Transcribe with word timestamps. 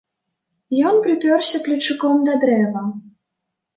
Ён 0.91 0.95
прыпёрся 1.03 1.61
плечуком 1.67 2.17
да 2.31 2.39
дрэва. 2.45 2.83